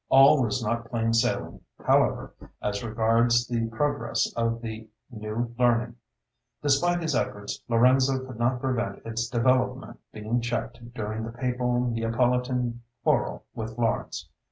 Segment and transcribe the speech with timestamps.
[0.09, 5.95] All was not plain sailing, however, as regards the progress of the "New Learning."
[6.63, 12.81] Despite his efforts, Lorenzo could not prevent its development being checked during the papal Neapolitan
[13.03, 14.27] quarrel with Florence.